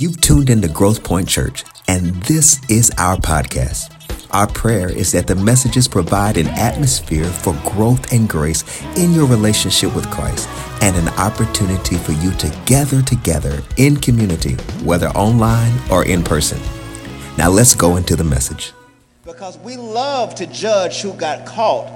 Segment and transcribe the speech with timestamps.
[0.00, 3.92] You've tuned into Growth Point Church, and this is our podcast.
[4.30, 8.62] Our prayer is that the messages provide an atmosphere for growth and grace
[8.96, 10.48] in your relationship with Christ
[10.82, 16.60] and an opportunity for you to gather together in community, whether online or in person.
[17.36, 18.72] Now let's go into the message.
[19.24, 21.90] Because we love to judge who got caught,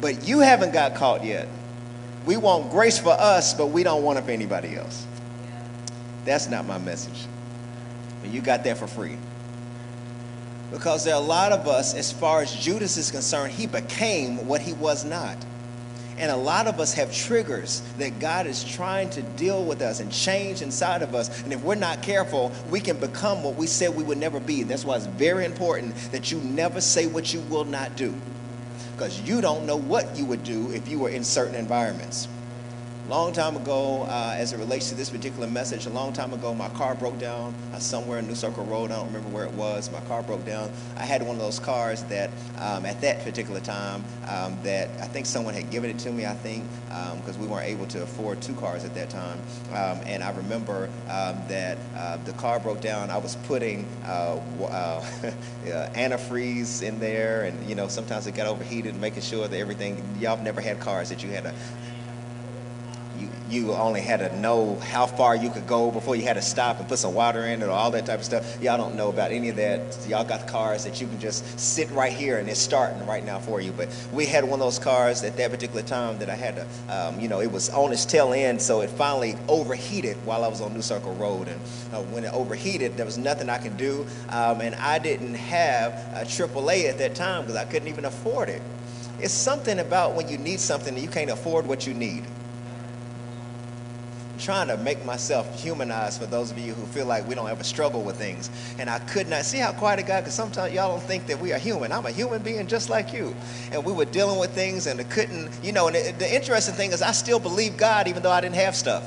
[0.00, 1.48] but you haven't got caught yet.
[2.24, 5.06] We want grace for us, but we don't want it for anybody else.
[6.30, 7.26] That's not my message.
[8.22, 9.16] But you got that for free.
[10.70, 14.46] Because there are a lot of us, as far as Judas is concerned, he became
[14.46, 15.36] what he was not.
[16.18, 19.98] And a lot of us have triggers that God is trying to deal with us
[19.98, 21.42] and change inside of us.
[21.42, 24.62] And if we're not careful, we can become what we said we would never be.
[24.62, 28.14] That's why it's very important that you never say what you will not do.
[28.92, 32.28] Because you don't know what you would do if you were in certain environments
[33.10, 36.54] long time ago, uh, as it relates to this particular message, a long time ago,
[36.54, 38.92] my car broke down uh, somewhere in New Circle Road.
[38.92, 39.90] I don't remember where it was.
[39.90, 40.70] My car broke down.
[40.96, 42.30] I had one of those cars that,
[42.60, 46.24] um, at that particular time, um, that I think someone had given it to me.
[46.24, 49.40] I think because um, we weren't able to afford two cars at that time.
[49.70, 53.10] Um, and I remember um, that uh, the car broke down.
[53.10, 55.00] I was putting uh, uh,
[55.64, 60.00] antifreeze in there, and you know sometimes it got overheated, making sure that everything.
[60.20, 61.54] Y'all never had cars that you had to
[63.50, 66.78] you only had to know how far you could go before you had to stop
[66.78, 68.62] and put some water in it or all that type of stuff.
[68.62, 69.80] Y'all don't know about any of that.
[70.08, 73.40] Y'all got cars that you can just sit right here and it's starting right now
[73.40, 73.72] for you.
[73.72, 76.66] But we had one of those cars at that particular time that I had to,
[76.88, 80.48] um, you know, it was on its tail end, so it finally overheated while I
[80.48, 81.48] was on New Circle Road.
[81.48, 81.60] And
[81.92, 84.06] uh, when it overheated, there was nothing I could do.
[84.28, 88.48] Um, and I didn't have a AAA at that time because I couldn't even afford
[88.48, 88.62] it.
[89.18, 92.24] It's something about when you need something and you can't afford what you need
[94.40, 97.62] trying to make myself humanized for those of you who feel like we don't ever
[97.62, 98.50] struggle with things.
[98.78, 101.40] And I could not see how quiet it got because sometimes y'all don't think that
[101.40, 101.92] we are human.
[101.92, 103.34] I'm a human being just like you.
[103.72, 106.92] And we were dealing with things and it couldn't, you know, and the interesting thing
[106.92, 109.04] is I still believe God even though I didn't have stuff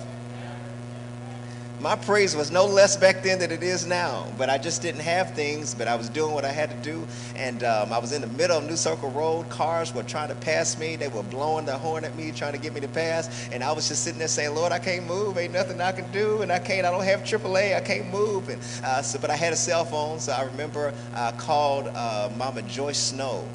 [1.84, 4.26] my praise was no less back then than it is now.
[4.38, 7.06] But I just didn't have things, but I was doing what I had to do.
[7.36, 9.50] And um, I was in the middle of New Circle Road.
[9.50, 10.96] Cars were trying to pass me.
[10.96, 13.50] They were blowing the horn at me, trying to get me to pass.
[13.52, 15.38] And I was just sitting there saying, Lord, I can't move.
[15.38, 16.42] Ain't nothing I can do.
[16.42, 17.76] And I can't, I don't have AAA.
[17.76, 18.48] I can't move.
[18.48, 20.22] And uh, so, but I had a cell phone.
[20.22, 23.46] So I remember I called uh, Mama Joyce Snow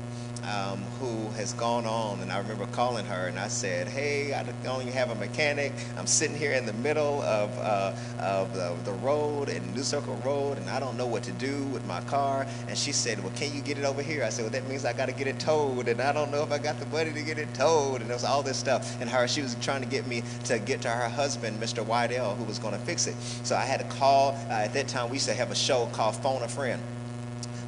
[0.48, 2.20] um, who has gone on.
[2.20, 5.72] And I remember calling her and I said, Hey, I don't even have a mechanic.
[5.97, 10.20] I'm sitting here in the middle of, uh, of the, the, road in New Circle
[10.25, 12.47] Road and I don't know what to do with my car.
[12.69, 14.25] And she said, Well, can you get it over here?
[14.25, 15.88] I said, Well, that means I got to get it towed.
[15.88, 18.00] And I don't know if I got the money to get it towed.
[18.00, 19.00] And it was all this stuff.
[19.00, 21.84] And her, she was trying to get me to get to her husband, Mr.
[21.84, 23.15] Wydell, who was going to fix it.
[23.44, 24.32] So I had to call.
[24.48, 26.80] Uh, at that time, we used to have a show called Phone a Friend.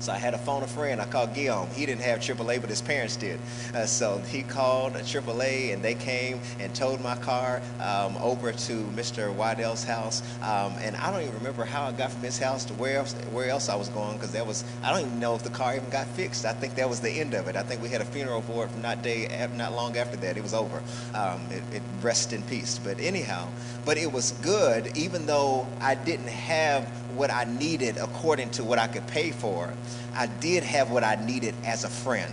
[0.00, 1.00] So I had to phone a friend.
[1.00, 1.68] I called Guillaume.
[1.74, 3.38] He didn't have AAA, but his parents did.
[3.74, 8.84] Uh, so he called AAA, and they came and towed my car um, over to
[8.96, 9.32] Mr.
[9.34, 10.22] Waddell's house.
[10.42, 13.12] Um, and I don't even remember how I got from his house to where else,
[13.32, 15.76] where else I was going because that was I don't even know if the car
[15.76, 16.44] even got fixed.
[16.44, 17.56] I think that was the end of it.
[17.56, 20.36] I think we had a funeral for it not day not long after that.
[20.36, 20.82] It was over.
[21.14, 22.80] Um, it, it rests in peace.
[22.82, 23.48] But anyhow,
[23.84, 26.84] but it was good even though I didn't have
[27.16, 29.72] what I needed according to what I could pay for,
[30.14, 32.32] I did have what I needed as a friend.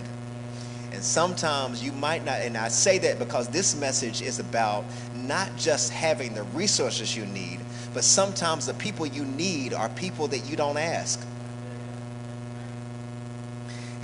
[0.92, 5.54] And sometimes you might not, and I say that because this message is about not
[5.56, 7.60] just having the resources you need,
[7.94, 11.20] but sometimes the people you need are people that you don't ask.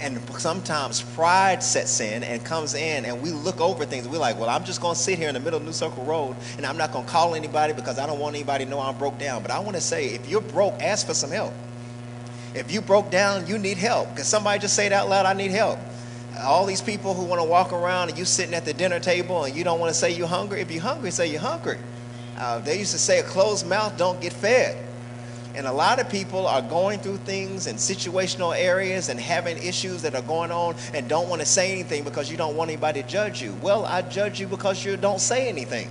[0.04, 4.06] And sometimes pride sets in and comes in, and we look over things.
[4.06, 6.04] We're like, well, I'm just going to sit here in the middle of New Circle
[6.04, 8.80] Road, and I'm not going to call anybody because I don't want anybody to know
[8.80, 9.40] I'm broke down.
[9.40, 11.54] But I want to say, if you're broke, ask for some help.
[12.54, 14.10] If you broke down, you need help.
[14.10, 15.78] Because somebody just say it out loud, I need help.
[16.38, 19.44] All these people who want to walk around and you sitting at the dinner table
[19.44, 20.60] and you don't want to say you're hungry.
[20.60, 21.78] If you're hungry, say you're hungry.
[22.36, 24.76] Uh, they used to say a closed mouth don't get fed.
[25.54, 30.02] And a lot of people are going through things in situational areas and having issues
[30.02, 33.02] that are going on and don't want to say anything because you don't want anybody
[33.02, 33.56] to judge you.
[33.62, 35.88] Well, I judge you because you don't say anything.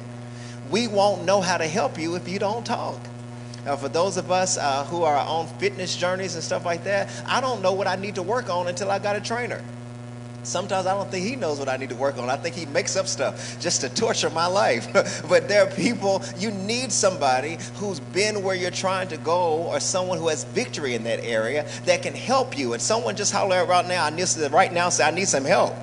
[0.69, 3.00] We won't know how to help you if you don't talk.
[3.65, 7.09] Uh, for those of us uh, who are on fitness journeys and stuff like that,
[7.25, 9.63] I don't know what I need to work on until I got a trainer.
[10.44, 12.30] Sometimes I don't think he knows what I need to work on.
[12.30, 14.88] I think he makes up stuff just to torture my life.
[15.30, 19.80] but there are people, you need somebody who's been where you're trying to go or
[19.80, 22.74] someone who has victory in that area that can help you.
[22.74, 25.45] And someone just holler out right now, I need, right now say, I need some
[25.45, 25.74] help.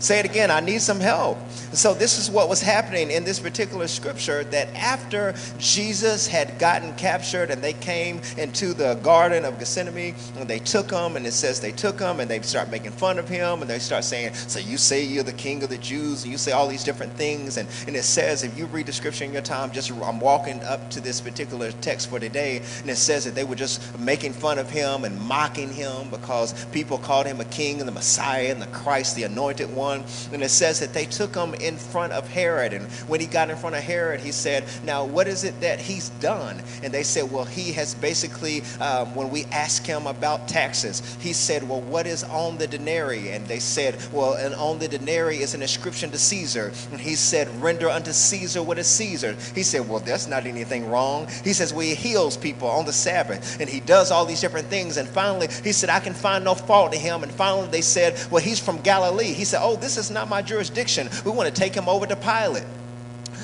[0.00, 1.38] Say it again, I need some help.
[1.72, 6.94] So, this is what was happening in this particular scripture that after Jesus had gotten
[6.94, 11.32] captured and they came into the Garden of Gethsemane and they took him, and it
[11.32, 14.34] says they took him and they start making fun of him and they start saying,
[14.34, 17.12] So, you say you're the king of the Jews, and you say all these different
[17.14, 17.56] things.
[17.56, 20.62] And, and it says, if you read the scripture in your time, just I'm walking
[20.62, 24.32] up to this particular text for today, and it says that they were just making
[24.32, 28.50] fun of him and mocking him because people called him a king and the Messiah
[28.50, 29.87] and the Christ, the anointed one.
[29.90, 32.72] And it says that they took him in front of Herod.
[32.72, 35.80] And when he got in front of Herod, he said, Now, what is it that
[35.80, 36.62] he's done?
[36.82, 41.32] And they said, Well, he has basically, um, when we asked him about taxes, he
[41.32, 43.30] said, Well, what is on the denarii?
[43.30, 46.72] And they said, Well, and on the denarii is an inscription to Caesar.
[46.90, 49.36] And he said, Render unto Caesar what is Caesar.
[49.54, 51.28] He said, Well, that's not anything wrong.
[51.44, 53.60] He says, Well, he heals people on the Sabbath.
[53.60, 54.96] And he does all these different things.
[54.96, 57.22] And finally, he said, I can find no fault in him.
[57.22, 59.32] And finally, they said, Well, he's from Galilee.
[59.32, 61.08] He said, Oh, this is not my jurisdiction.
[61.24, 62.64] We want to take him over to Pilate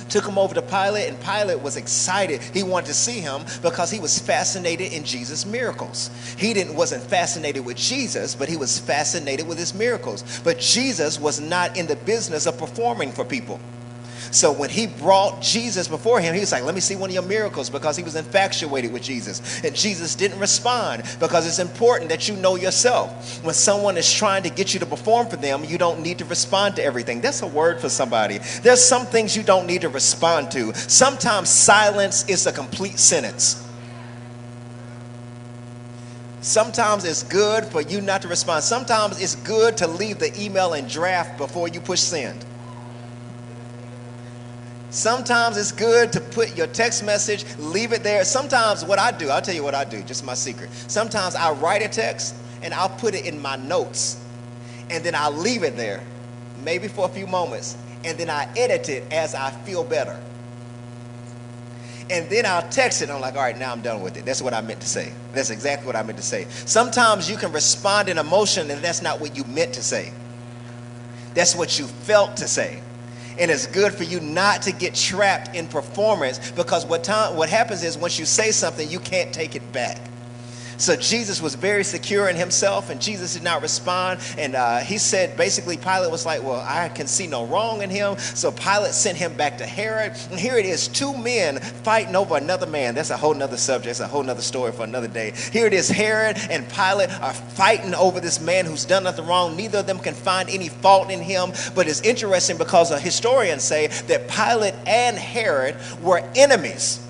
[0.09, 2.43] took him over to Pilate, and Pilate was excited.
[2.43, 6.11] He wanted to see him because he was fascinated in Jesus' miracles.
[6.39, 10.41] He didn't wasn't fascinated with Jesus, but he was fascinated with his miracles.
[10.45, 13.61] But Jesus was not in the business of performing for people.
[14.35, 17.15] So when he brought Jesus before him, he was like, Let me see one of
[17.15, 19.63] your miracles because he was infatuated with Jesus.
[19.63, 23.45] And Jesus didn't respond because it's important that you know yourself.
[23.45, 26.25] When someone is trying to get you to perform for them, you don't need to
[26.25, 27.21] respond to everything.
[27.21, 28.39] That's a word for somebody.
[28.63, 30.75] There's some things you don't need to respond to.
[30.75, 33.65] Sometimes silence is a complete sentence.
[36.41, 38.65] Sometimes it's good for you not to respond.
[38.65, 42.45] Sometimes it's good to leave the email in draft before you push send.
[44.95, 48.25] Sometimes it's good to put your text message, leave it there.
[48.25, 50.71] Sometimes what I do, I'll tell you what I do, just my secret.
[50.87, 54.25] Sometimes I write a text and I'll put it in my notes
[54.91, 56.01] and then I'll leave it there,
[56.63, 60.17] maybe for a few moments, and then I edit it as I feel better.
[62.09, 63.11] And then I'll text it.
[63.11, 64.25] I'm like, all right, now I'm done with it.
[64.25, 65.13] That's what I meant to say.
[65.33, 66.47] That's exactly what I meant to say.
[66.67, 70.13] Sometimes you can respond in emotion and that's not what you meant to say.
[71.35, 72.81] That's what you felt to say.
[73.39, 77.49] And it's good for you not to get trapped in performance because what time what
[77.49, 79.99] happens is once you say something, you can't take it back.
[80.77, 84.21] So Jesus was very secure in himself, and Jesus did not respond.
[84.39, 87.91] And uh, he said, basically, Pilate was like, Well, I can see no wrong in
[87.91, 88.19] him.
[88.19, 90.13] So Pilate sent him back to Herod.
[90.31, 92.95] And here it is two men fighting over another man.
[92.95, 93.99] That's a whole nother subject.
[93.99, 95.33] That's a whole nother story for another day.
[95.53, 99.57] Here it is Herod and Pilate are fighting over this man who's done nothing wrong.
[99.57, 101.53] Neither of them can find any fault in him.
[101.75, 107.01] But it's interesting because historians say that Pilate and Herod were enemies.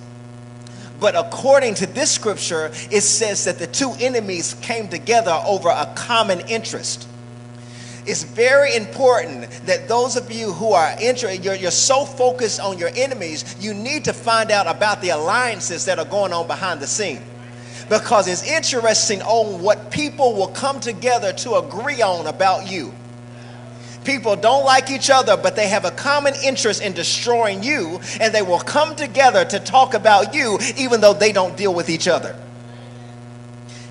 [1.05, 5.93] But according to this scripture, it says that the two enemies came together over a
[5.95, 7.07] common interest.
[8.07, 12.79] It's very important that those of you who are interested, you're, you're so focused on
[12.79, 16.81] your enemies, you need to find out about the alliances that are going on behind
[16.81, 17.21] the scene
[17.91, 22.95] because it's interesting on what people will come together to agree on about you.
[24.05, 28.35] People don't like each other, but they have a common interest in destroying you, and
[28.35, 32.07] they will come together to talk about you, even though they don't deal with each
[32.09, 32.37] other.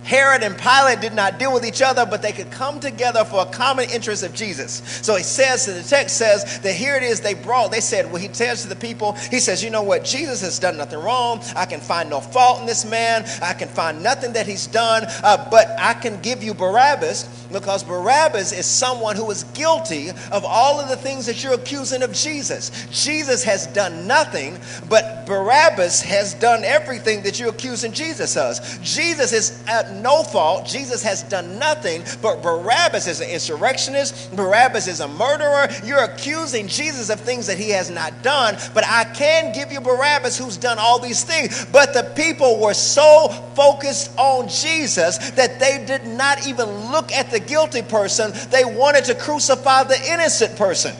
[0.03, 3.41] Herod and Pilate did not deal with each other, but they could come together for
[3.41, 4.81] a common interest of Jesus.
[5.01, 8.21] So he says, the text says that here it is, they brought, they said, well,
[8.21, 11.41] he tells to the people, he says, you know what, Jesus has done nothing wrong.
[11.55, 13.25] I can find no fault in this man.
[13.41, 17.83] I can find nothing that he's done, uh, but I can give you Barabbas because
[17.83, 22.11] Barabbas is someone who is guilty of all of the things that you're accusing of
[22.11, 22.71] Jesus.
[22.91, 24.57] Jesus has done nothing,
[24.89, 28.59] but Barabbas has done everything that you're accusing Jesus of.
[28.81, 30.65] Jesus is at no fault.
[30.65, 34.35] Jesus has done nothing, but Barabbas is an insurrectionist.
[34.35, 35.69] Barabbas is a murderer.
[35.85, 39.79] You're accusing Jesus of things that he has not done, but I can give you
[39.79, 41.65] Barabbas who's done all these things.
[41.65, 47.29] But the people were so focused on Jesus that they did not even look at
[47.29, 50.95] the guilty person, they wanted to crucify the innocent person.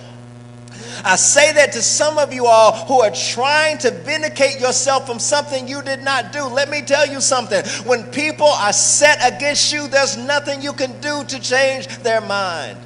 [1.06, 5.20] I say that to some of you all who are trying to vindicate yourself from
[5.20, 6.46] something you did not do.
[6.46, 7.64] Let me tell you something.
[7.86, 12.78] When people are set against you, there's nothing you can do to change their mind.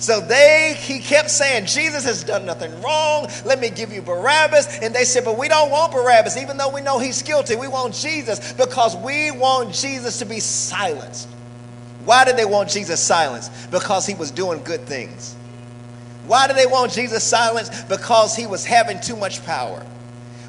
[0.00, 3.28] So they, he kept saying, Jesus has done nothing wrong.
[3.44, 4.78] Let me give you Barabbas.
[4.80, 7.54] And they said, but we don't want Barabbas, even though we know he's guilty.
[7.54, 11.28] We want Jesus because we want Jesus to be silenced.
[12.06, 13.70] Why did they want Jesus silenced?
[13.70, 15.36] Because he was doing good things.
[16.26, 17.86] Why did they want Jesus silenced?
[17.90, 19.84] Because he was having too much power.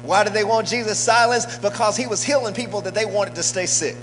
[0.02, 1.60] Why did they want Jesus silenced?
[1.60, 3.96] Because he was healing people that they wanted to stay sick.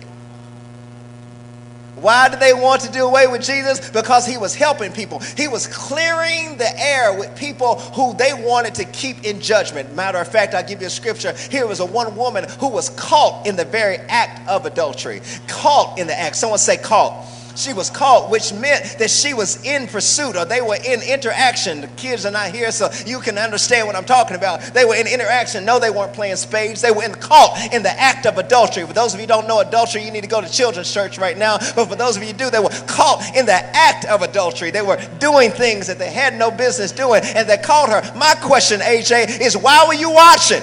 [2.01, 3.89] Why did they want to do away with Jesus?
[3.89, 5.19] Because he was helping people.
[5.19, 9.95] He was clearing the air with people who they wanted to keep in judgment.
[9.95, 11.33] Matter of fact, I'll give you a scripture.
[11.49, 15.21] Here was a one woman who was caught in the very act of adultery.
[15.47, 16.35] Caught in the act.
[16.35, 17.25] Someone say caught
[17.59, 21.81] she was caught, which meant that she was in pursuit or they were in interaction.
[21.81, 24.61] The kids are not here, so you can understand what I'm talking about.
[24.73, 25.65] They were in interaction.
[25.65, 26.81] No, they weren't playing spades.
[26.81, 28.85] They were in, caught in the act of adultery.
[28.85, 31.37] For those of you don't know adultery, you need to go to children's church right
[31.37, 31.57] now.
[31.75, 34.71] But for those of you do, they were caught in the act of adultery.
[34.71, 38.17] They were doing things that they had no business doing, and they caught her.
[38.17, 40.61] My question, AJ, is why were you watching?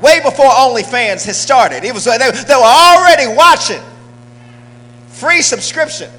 [0.00, 1.84] Way before OnlyFans had started.
[1.84, 3.82] It was they, they were already watching.
[5.08, 6.10] Free subscription.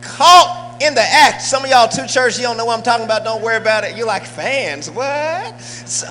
[0.00, 1.42] Caught in the act.
[1.42, 3.24] Some of y'all two churches, you don't know what I'm talking about.
[3.24, 3.96] Don't worry about it.
[3.96, 4.90] You're like fans.
[4.90, 5.60] What?
[5.60, 6.08] So,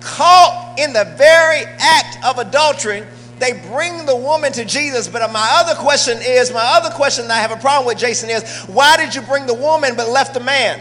[0.00, 3.04] caught in the very act of adultery.
[3.38, 7.28] They bring the woman to Jesus, but uh, my other question is, my other question
[7.28, 10.08] that I have a problem with, Jason, is why did you bring the woman but
[10.08, 10.80] left the man?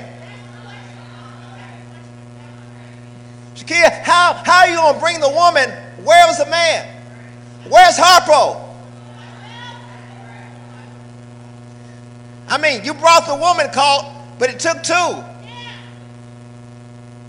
[3.76, 5.70] How, how are you going to bring the woman?
[6.04, 6.88] Where was the man?
[7.70, 8.62] Where's Harpo?
[12.50, 15.24] I mean, you brought the woman caught, but it took two.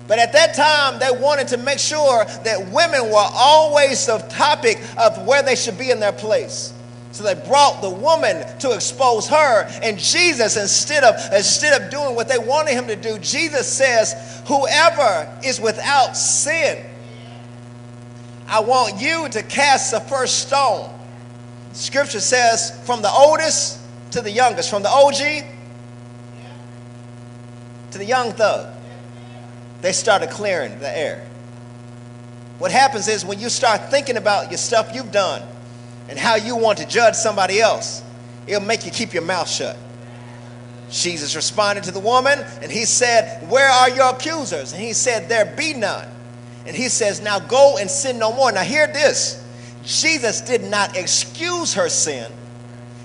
[0.07, 4.81] But at that time, they wanted to make sure that women were always the topic
[4.97, 6.73] of where they should be in their place.
[7.11, 9.67] So they brought the woman to expose her.
[9.83, 14.43] And Jesus, instead of, instead of doing what they wanted him to do, Jesus says,
[14.47, 16.85] Whoever is without sin,
[18.47, 20.91] I want you to cast the first stone.
[21.73, 23.79] Scripture says, from the oldest
[24.13, 25.45] to the youngest, from the OG
[27.91, 28.75] to the young thug,
[29.83, 31.27] they started clearing the air.
[32.59, 35.43] What happens is when you start thinking about your stuff you've done,
[36.09, 38.03] and how you want to judge somebody else,
[38.47, 39.77] it'll make you keep your mouth shut.
[40.91, 44.73] Jesus responded to the woman and he said, Where are your accusers?
[44.73, 46.09] And he said, There be none.
[46.67, 48.51] And he says, Now go and sin no more.
[48.53, 49.45] Now, hear this
[49.85, 52.31] Jesus did not excuse her sin.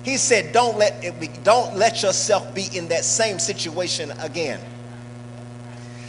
[0.03, 4.59] He said, Don't let, it be, don't let yourself be in that same situation again.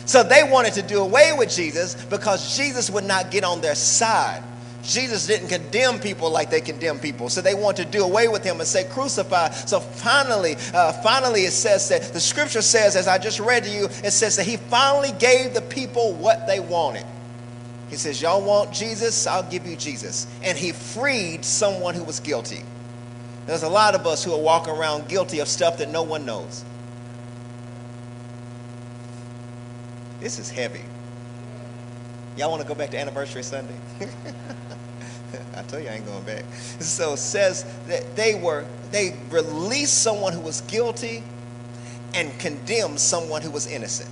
[0.07, 3.75] So they wanted to do away with Jesus because Jesus would not get on their
[3.75, 4.43] side.
[4.85, 7.29] Jesus didn't condemn people like they condemn people.
[7.29, 9.51] So they want to do away with him and say crucify.
[9.51, 13.71] So finally, uh, finally it says that the scripture says, as I just read to
[13.71, 17.05] you, it says that he finally gave the people what they wanted.
[17.89, 19.27] He says, Y'all want Jesus?
[19.27, 20.27] I'll give you Jesus.
[20.43, 22.63] And he freed someone who was guilty.
[23.47, 26.25] There's a lot of us who are walking around guilty of stuff that no one
[26.25, 26.65] knows.
[30.21, 30.81] This is heavy.
[32.37, 33.77] Y'all want to go back to anniversary Sunday?
[35.57, 36.45] I tell you, I ain't going back.
[36.81, 41.23] So it says that they were, they released someone who was guilty
[42.15, 44.11] and condemned someone who was innocent.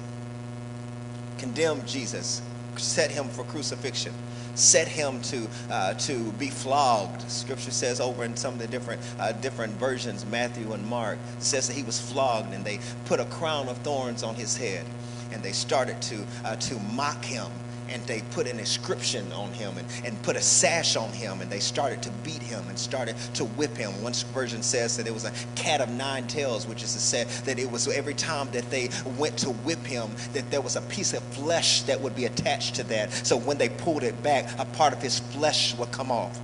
[1.38, 2.42] Condemned Jesus,
[2.76, 4.12] set him for crucifixion,
[4.54, 7.22] set him to, uh, to be flogged.
[7.30, 11.68] Scripture says over in some of the different, uh, different versions, Matthew and Mark, says
[11.68, 14.84] that he was flogged and they put a crown of thorns on his head
[15.32, 17.50] and they started to, uh, to mock him
[17.92, 21.50] and they put an inscription on him and, and put a sash on him and
[21.50, 23.90] they started to beat him and started to whip him.
[24.02, 27.24] One version says that it was a cat of nine tails, which is to say
[27.44, 30.82] that it was every time that they went to whip him, that there was a
[30.82, 33.12] piece of flesh that would be attached to that.
[33.12, 36.40] So when they pulled it back, a part of his flesh would come off.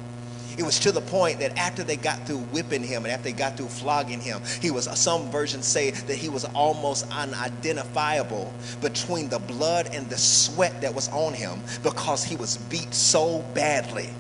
[0.58, 3.32] It was to the point that after they got through whipping him and after they
[3.32, 9.28] got through flogging him, he was, some versions say that he was almost unidentifiable between
[9.28, 14.10] the blood and the sweat that was on him because he was beat so badly.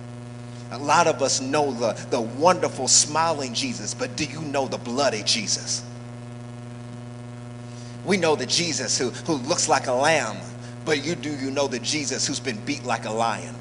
[0.70, 4.78] A lot of us know the, the wonderful smiling Jesus, but do you know the
[4.78, 5.82] bloody Jesus?
[8.04, 10.36] We know the Jesus who, who looks like a lamb,
[10.84, 13.56] but you do you know the Jesus who's been beat like a lion?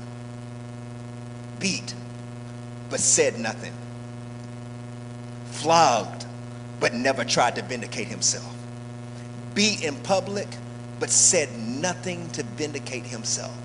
[1.60, 1.96] Beat
[2.90, 3.74] but said nothing.
[5.46, 6.26] Flogged,
[6.80, 8.56] but never tried to vindicate himself.
[9.56, 10.48] Beat in public,
[11.00, 13.56] but said nothing to vindicate himself.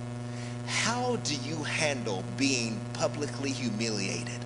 [0.66, 4.38] How do you handle being publicly humiliated?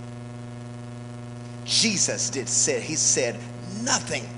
[1.65, 3.39] Jesus did said, he said
[3.83, 4.29] nothing.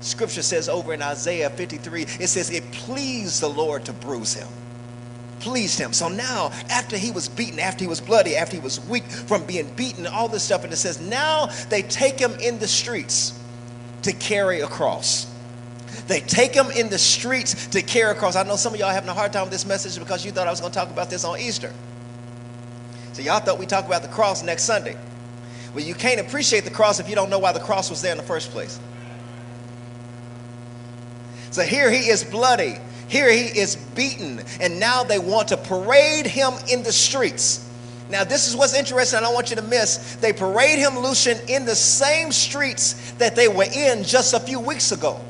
[0.00, 4.48] Scripture says over in Isaiah 53, it says, it pleased the Lord to bruise him
[5.44, 5.92] pleased him.
[5.92, 9.44] So now, after he was beaten, after he was bloody, after he was weak from
[9.44, 13.38] being beaten, all this stuff, and it says, now they take him in the streets
[14.02, 15.30] to carry a cross.
[16.08, 18.36] They take him in the streets to carry a cross.
[18.36, 20.48] I know some of y'all having a hard time with this message because you thought
[20.48, 21.72] I was going to talk about this on Easter.
[23.12, 24.96] So y'all thought we talk about the cross next Sunday.
[25.74, 28.12] Well, you can't appreciate the cross if you don't know why the cross was there
[28.12, 28.80] in the first place.
[31.50, 32.78] So here he is bloody.
[33.08, 34.42] Here he is beaten.
[34.60, 37.68] And now they want to parade him in the streets.
[38.10, 40.16] Now, this is what's interesting, I don't want you to miss.
[40.16, 44.60] They parade him, Lucian, in the same streets that they were in just a few
[44.60, 45.20] weeks ago.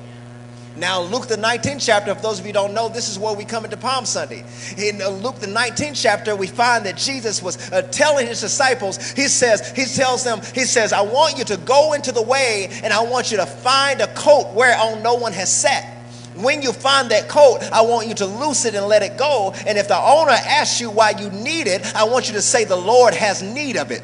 [0.77, 3.45] Now, Luke the 19th chapter, if those of you don't know, this is where we
[3.45, 4.45] come into Palm Sunday.
[4.77, 9.13] In uh, Luke the 19th chapter, we find that Jesus was uh, telling his disciples,
[9.13, 12.69] he says, he tells them, he says, I want you to go into the way
[12.83, 15.94] and I want you to find a coat whereon no one has sat.
[16.37, 19.53] When you find that coat, I want you to loose it and let it go.
[19.67, 22.65] And if the owner asks you why you need it, I want you to say,
[22.65, 24.03] The Lord has need of it.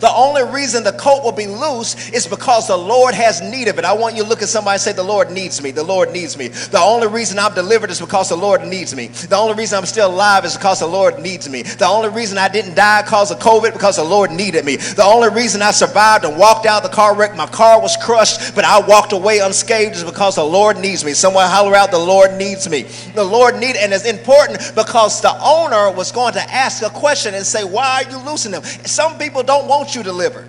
[0.00, 3.78] The only reason the coat will be loose is because the Lord has need of
[3.78, 3.84] it.
[3.84, 5.70] I want you to look at somebody and say, The Lord needs me.
[5.70, 6.48] The Lord needs me.
[6.48, 9.08] The only reason I'm delivered is because the Lord needs me.
[9.08, 11.62] The only reason I'm still alive is because the Lord needs me.
[11.62, 14.76] The only reason I didn't die because of COVID because the Lord needed me.
[14.76, 17.96] The only reason I survived and walked out of the car wreck, my car was
[17.96, 21.12] crushed, but I walked away unscathed is because the Lord needs me.
[21.12, 22.82] Someone holler out, The Lord needs me.
[23.14, 27.34] The Lord need, and it's important because the owner was going to ask a question
[27.34, 28.62] and say, Why are you loosing them?
[28.62, 30.48] Some people don't want want you delivered.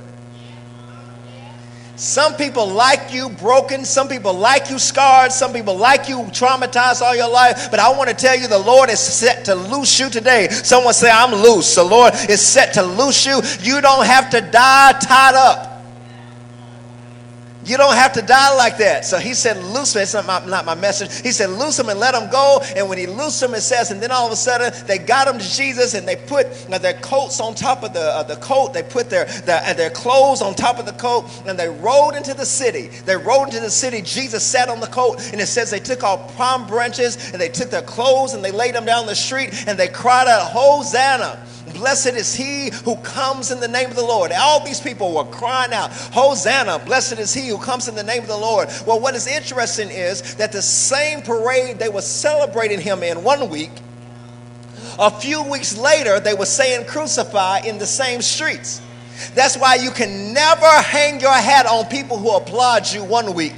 [1.96, 3.84] Some people like you broken.
[3.84, 5.32] Some people like you scarred.
[5.32, 7.72] Some people like you traumatized all your life.
[7.72, 10.50] But I want to tell you the Lord is set to loose you today.
[10.50, 11.74] Someone say, I'm loose.
[11.74, 13.42] The Lord is set to loose you.
[13.60, 15.73] You don't have to die tied up.
[17.66, 19.06] You don't have to die like that.
[19.06, 20.02] So he said, loose him.
[20.02, 21.22] It's not my, not my message.
[21.22, 22.62] He said, loose him and let him go.
[22.76, 25.28] And when he loosed him, it says, and then all of a sudden they got
[25.28, 28.74] him to Jesus and they put now their coats on top of the, the coat.
[28.74, 32.34] They put their, their, their clothes on top of the coat and they rode into
[32.34, 32.88] the city.
[33.06, 34.02] They rode into the city.
[34.02, 37.50] Jesus sat on the coat and it says they took off palm branches and they
[37.50, 41.40] took their clothes and they laid them down the street and they cried out, Hosanna.
[41.74, 44.32] Blessed is he who comes in the name of the Lord.
[44.32, 48.22] All these people were crying out, Hosanna, blessed is he who comes in the name
[48.22, 48.70] of the Lord.
[48.86, 53.50] Well, what is interesting is that the same parade they were celebrating him in one
[53.50, 53.72] week,
[55.00, 58.82] a few weeks later, they were saying crucify in the same streets.
[59.34, 63.56] That's why you can never hang your hat on people who applaud you one week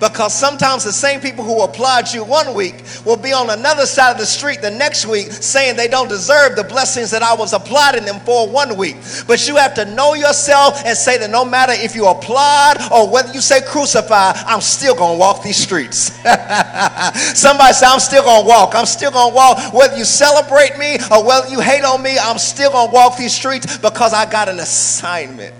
[0.00, 4.12] because sometimes the same people who applaud you one week will be on another side
[4.12, 7.52] of the street the next week saying they don't deserve the blessings that I was
[7.52, 8.96] applauding them for one week.
[9.26, 13.08] But you have to know yourself and say that no matter if you applaud or
[13.10, 16.12] whether you say crucify, I'm still going to walk these streets.
[17.38, 18.74] Somebody say, I'm still going to walk.
[18.74, 19.72] I'm still going to walk.
[19.72, 23.16] Whether you celebrate me or whether you hate on me, I'm still going to walk
[23.16, 25.54] these streets because I got an assignment.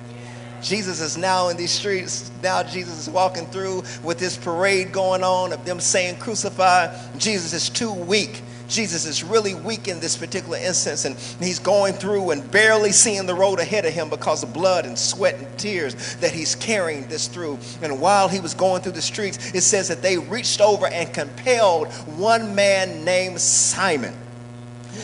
[0.64, 2.30] Jesus is now in these streets.
[2.42, 6.96] Now Jesus is walking through with this parade going on of them saying crucify.
[7.18, 8.40] Jesus is too weak.
[8.66, 13.26] Jesus is really weak in this particular instance, and he's going through and barely seeing
[13.26, 17.06] the road ahead of him because of blood and sweat and tears that he's carrying
[17.08, 17.58] this through.
[17.82, 21.12] And while he was going through the streets, it says that they reached over and
[21.12, 24.14] compelled one man named Simon.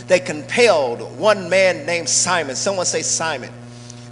[0.06, 2.56] They compelled one man named Simon.
[2.56, 3.52] Someone say Simon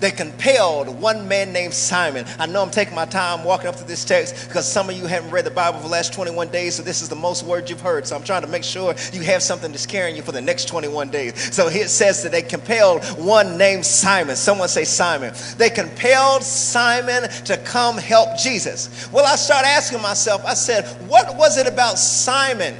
[0.00, 2.24] that compelled one man named Simon.
[2.38, 5.06] I know I'm taking my time walking up to this text because some of you
[5.06, 7.70] haven't read the Bible for the last 21 days, so this is the most words
[7.70, 8.06] you've heard.
[8.06, 10.66] So I'm trying to make sure you have something that's carrying you for the next
[10.66, 11.54] 21 days.
[11.54, 14.36] So it says that they compelled one named Simon.
[14.36, 15.32] Someone say Simon.
[15.56, 19.08] They compelled Simon to come help Jesus.
[19.12, 22.74] Well, I started asking myself, I said, what was it about Simon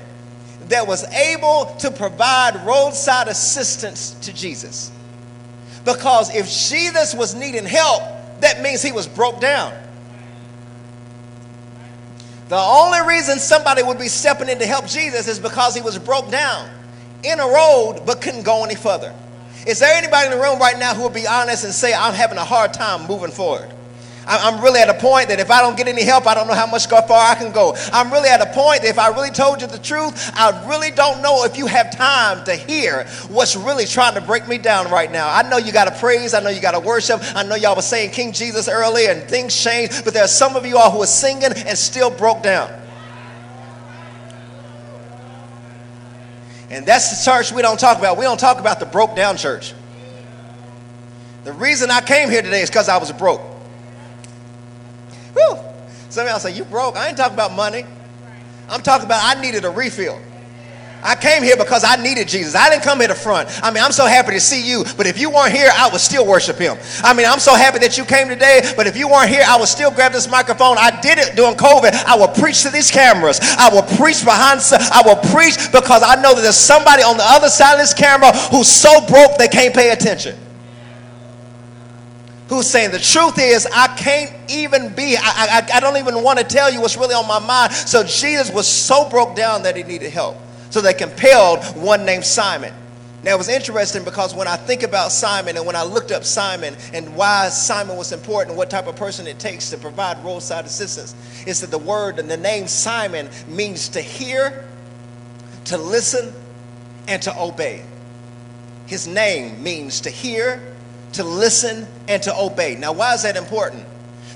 [0.69, 4.93] that was able to provide roadside assistance to Jesus?
[5.89, 8.03] Because if Jesus was needing help,
[8.41, 9.73] that means he was broke down.
[12.51, 15.99] The only reason somebody would be stepping in to help Jesus is because he was
[15.99, 16.69] broke down
[17.23, 19.15] in a road but couldn't go any further.
[19.67, 22.13] Is there anybody in the room right now who would be honest and say, I'm
[22.13, 23.73] having a hard time moving forward?
[24.29, 26.55] I'm really at a point that if I don't get any help, I don't know
[26.55, 27.75] how much far I can go.
[27.93, 30.91] I'm really at a point that if I really told you the truth, I really
[30.91, 34.91] don't know if you have time to hear what's really trying to break me down
[34.91, 35.33] right now.
[35.33, 36.35] I know you got to praise.
[36.35, 37.21] I know you got to worship.
[37.35, 40.57] I know y'all were saying King Jesus earlier and things changed, but there are some
[40.57, 42.71] of you all who are singing and still broke down.
[46.71, 48.19] And that's the church we don't talk about.
[48.19, 49.73] We don't talk about the broke down church.
[51.45, 53.41] The reason I came here today is because I was broke.
[55.39, 55.59] Whew.
[56.09, 56.97] Some of y'all say, You broke.
[56.97, 57.85] I ain't talking about money.
[58.69, 60.21] I'm talking about I needed a refill.
[61.03, 62.57] I came here because I needed Jesus.
[62.57, 63.49] I didn't come here to front.
[63.63, 66.01] I mean, I'm so happy to see you, but if you weren't here, I would
[66.01, 66.77] still worship him.
[67.05, 69.57] I mean, I'm so happy that you came today, but if you weren't here, I
[69.57, 70.77] would still grab this microphone.
[70.77, 71.95] I did it during COVID.
[72.05, 73.39] I will preach to these cameras.
[73.41, 77.27] I will preach behind, I will preach because I know that there's somebody on the
[77.27, 80.37] other side of this camera who's so broke they can't pay attention.
[82.49, 86.39] Who's saying the truth is I can't even be, I, I, I don't even want
[86.39, 87.73] to tell you what's really on my mind.
[87.73, 90.37] So Jesus was so broke down that he needed help.
[90.71, 92.75] So they compelled one named Simon.
[93.25, 96.25] Now it was interesting because when I think about Simon and when I looked up
[96.25, 100.65] Simon and why Simon was important, what type of person it takes to provide roadside
[100.65, 101.15] assistance,
[101.47, 104.65] is that the word and the name Simon means to hear,
[105.65, 106.33] to listen,
[107.09, 107.83] and to obey.
[108.87, 110.63] His name means to hear,
[111.13, 112.77] to listen, and to obey.
[112.77, 113.85] Now, why is that important?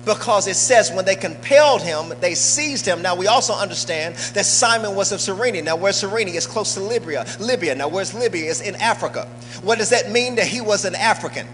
[0.04, 3.02] Because it says when they compelled him, they seized him.
[3.02, 5.64] Now we also understand that Simon was of Cyrene.
[5.64, 6.28] Now where's Cyrene?
[6.28, 7.24] It's close to Libya.
[7.38, 7.76] Libya.
[7.76, 8.50] Now where's Libya?
[8.50, 9.28] It's in Africa.
[9.62, 11.46] What does that mean that he was an African?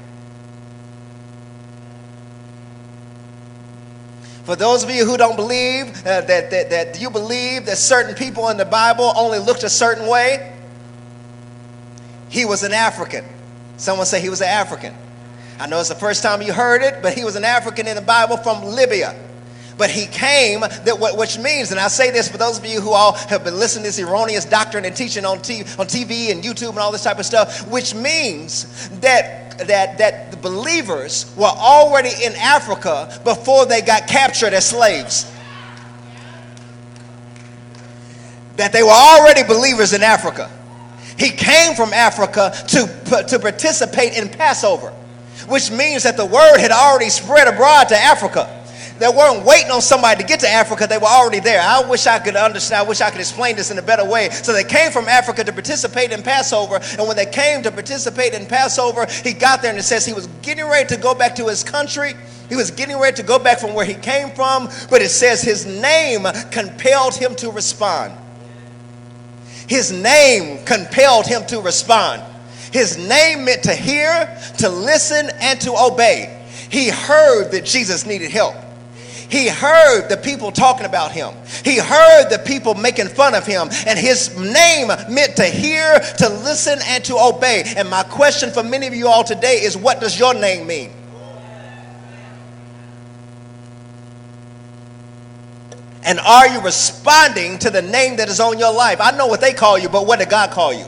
[4.44, 8.14] For those of you who don't believe uh, that, that, that you believe that certain
[8.14, 10.54] people in the Bible only looked a certain way,
[12.30, 13.26] he was an African.
[13.76, 14.94] Someone say he was an African.
[15.58, 17.96] I know it's the first time you heard it, but he was an African in
[17.96, 19.14] the Bible from Libya.
[19.78, 22.90] But he came, that which means, and I say this for those of you who
[22.90, 26.42] all have been listening to this erroneous doctrine and teaching on, t- on TV and
[26.42, 31.44] YouTube and all this type of stuff, which means that, that, that the believers were
[31.44, 35.32] already in Africa before they got captured as slaves.
[38.56, 40.50] That they were already believers in Africa.
[41.16, 44.92] He came from Africa to, to participate in Passover,
[45.48, 48.54] which means that the word had already spread abroad to Africa.
[48.98, 51.60] They weren't waiting on somebody to get to Africa, they were already there.
[51.60, 54.28] I wish I could understand, I wish I could explain this in a better way.
[54.30, 58.34] So they came from Africa to participate in Passover, and when they came to participate
[58.34, 61.36] in Passover, he got there and it says he was getting ready to go back
[61.36, 62.14] to his country.
[62.48, 65.42] He was getting ready to go back from where he came from, but it says
[65.42, 68.14] his name compelled him to respond.
[69.68, 72.22] His name compelled him to respond.
[72.72, 76.34] His name meant to hear, to listen, and to obey.
[76.70, 78.54] He heard that Jesus needed help.
[79.30, 81.34] He heard the people talking about him.
[81.62, 83.68] He heard the people making fun of him.
[83.86, 87.64] And his name meant to hear, to listen, and to obey.
[87.76, 90.90] And my question for many of you all today is what does your name mean?
[96.04, 98.98] And are you responding to the name that is on your life?
[98.98, 100.86] I know what they call you, but what did God call you?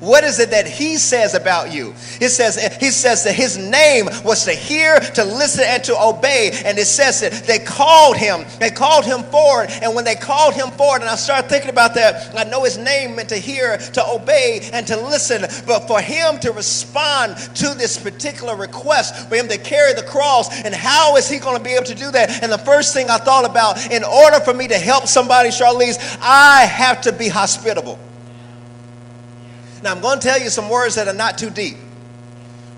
[0.00, 1.90] What is it that he says about you?
[2.20, 6.50] It says he says that his name was to hear, to listen, and to obey.
[6.64, 8.44] And it says that they called him.
[8.58, 9.68] They called him forward.
[9.82, 12.78] And when they called him forward, and I started thinking about that, I know his
[12.78, 15.42] name meant to hear, to obey, and to listen.
[15.66, 20.64] But for him to respond to this particular request, for him to carry the cross,
[20.64, 22.42] and how is he going to be able to do that?
[22.42, 26.18] And the first thing I thought about, in order for me to help somebody, Charlize,
[26.22, 27.98] I have to be hospitable.
[29.82, 31.76] Now, I'm going to tell you some words that are not too deep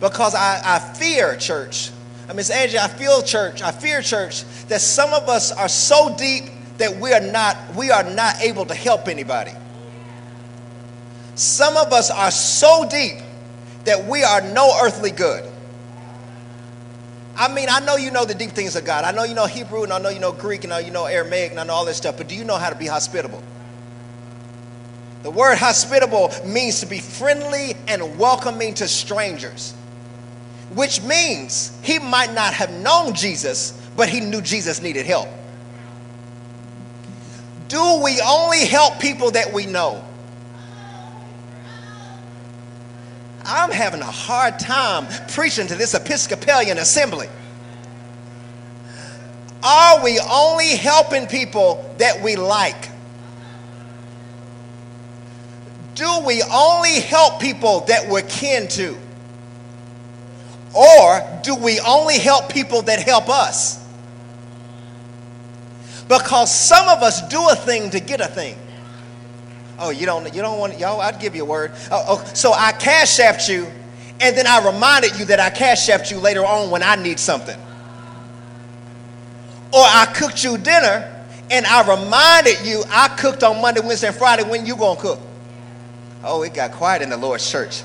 [0.00, 1.90] because I, I fear church.
[2.28, 3.62] I mean, Angie, I feel church.
[3.62, 6.44] I fear church that some of us are so deep
[6.78, 9.52] that we are not we are not able to help anybody.
[11.34, 13.18] Some of us are so deep
[13.84, 15.48] that we are no earthly good.
[17.36, 19.04] I mean, I know you know the deep things of God.
[19.04, 20.92] I know you know Hebrew, and I know you know Greek, and I know you
[20.92, 22.16] know Aramaic, and I know all this stuff.
[22.16, 23.42] But do you know how to be hospitable?
[25.22, 29.72] The word hospitable means to be friendly and welcoming to strangers,
[30.74, 35.28] which means he might not have known Jesus, but he knew Jesus needed help.
[37.68, 40.04] Do we only help people that we know?
[43.44, 47.28] I'm having a hard time preaching to this Episcopalian assembly.
[49.62, 52.91] Are we only helping people that we like?
[55.94, 58.96] Do we only help people that we're kin to?
[60.74, 63.82] Or do we only help people that help us?
[66.08, 68.56] Because some of us do a thing to get a thing.
[69.78, 71.72] Oh, you don't you don't want y'all, I'd give you a word.
[71.90, 73.66] Oh, oh, so I cash apped you,
[74.20, 77.18] and then I reminded you that I cash apped you later on when I need
[77.18, 77.58] something.
[79.72, 81.08] Or I cooked you dinner
[81.50, 85.18] and I reminded you I cooked on Monday, Wednesday, and Friday when you gonna cook.
[86.24, 87.82] Oh, it got quiet in the Lord's church.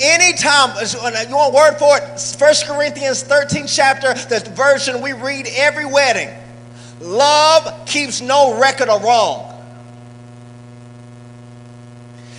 [0.00, 2.20] Anytime, uh, uh, you want word for it?
[2.38, 6.30] First Corinthians 13 chapter, the version we read every wedding.
[7.00, 9.50] Love keeps no record of wrong.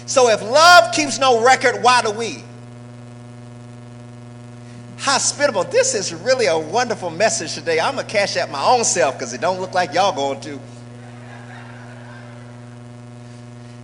[0.05, 2.43] So if love keeps no record, why do we?
[4.97, 5.63] Hospitable.
[5.65, 7.79] This is really a wonderful message today.
[7.79, 10.59] I'm gonna cash out my own self because it don't look like y'all going to.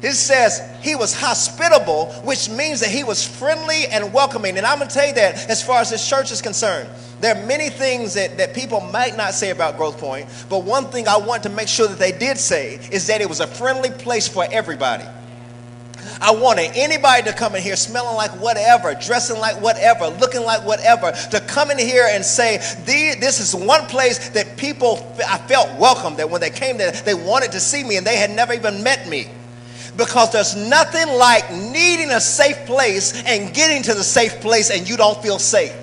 [0.02, 4.58] It says he was hospitable, which means that he was friendly and welcoming.
[4.58, 6.90] And I'm going to tell you that as far as this church is concerned.
[7.20, 10.86] There are many things that, that people might not say about Growth Point, but one
[10.86, 13.48] thing I want to make sure that they did say is that it was a
[13.48, 15.06] friendly place for everybody.
[16.20, 20.66] I wanted anybody to come in here smelling like whatever, dressing like whatever, looking like
[20.66, 24.98] whatever, to come in here and say, This is one place that people,
[25.30, 28.18] I felt welcome, that when they came there, they wanted to see me and they
[28.18, 29.28] had never even met me
[29.98, 34.88] because there's nothing like needing a safe place and getting to the safe place and
[34.88, 35.76] you don't feel safe.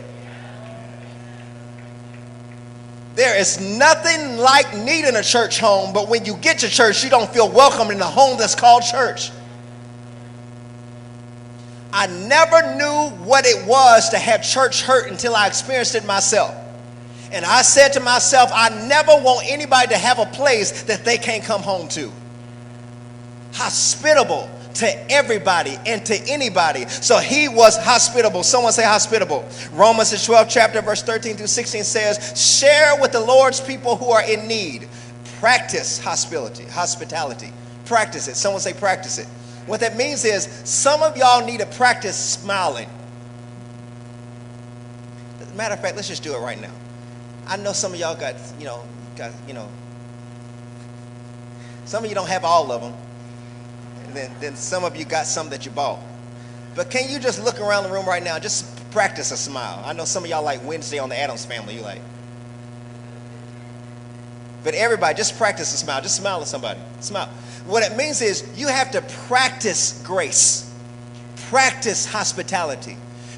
[3.15, 7.11] There is nothing like needing a church home, but when you get to church, you
[7.11, 9.33] don't feel welcome in the home that's called church.
[11.93, 16.55] I never knew what it was to have church hurt until I experienced it myself.
[17.33, 21.19] And I said to myself, I never want anybody to have a place that they
[21.19, 22.13] can't come home to
[23.59, 26.87] hospitable to everybody and to anybody.
[26.87, 28.45] So he was hospitable.
[28.45, 29.45] Someone say hospitable.
[29.73, 34.11] Romans the 12th chapter verse 13 through 16 says, "Share with the Lord's people who
[34.11, 34.89] are in need.
[35.41, 37.53] Practice hospitality, hospitality.
[37.85, 38.37] Practice it.
[38.37, 39.27] Someone say practice it.
[39.67, 42.89] What that means is some of y'all need to practice smiling.
[45.57, 46.71] Matter of fact, let's just do it right now.
[47.49, 48.81] I know some of y'all got, you know,
[49.17, 49.69] got, you know,
[51.85, 52.93] some of you don't have all of them
[54.15, 56.01] then, then some of you got some that you bought.
[56.75, 59.83] But can you just look around the room right now, just practice a smile?
[59.85, 62.01] I know some of y'all like Wednesday on the Addams family, you like.
[64.65, 66.03] But everybody, just practice a smile.
[66.03, 66.81] Just smile at somebody.
[67.01, 67.29] Smile.
[67.67, 70.73] What it means is you have to practice grace,
[71.49, 72.97] practice hospitality,